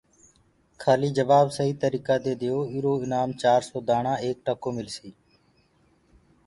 کيآليٚ 0.81 1.15
جبآب 1.17 1.47
سهيٚ 1.57 1.79
تريٚڪآ 1.81 2.15
دي 2.25 2.33
دئيو 2.41 2.59
ايٚرو 2.73 2.93
ايٚنآم 3.01 3.29
چآرسو 3.41 3.77
دآڻآ 3.89 4.13
ايڪ 4.23 4.35
ٽڪو 4.45 4.69
ملسيٚ 4.77 5.13